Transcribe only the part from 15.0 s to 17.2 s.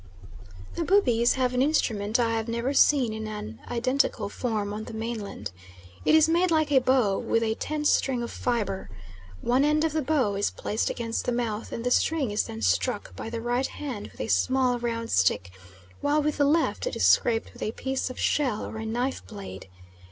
stick, while with the left it is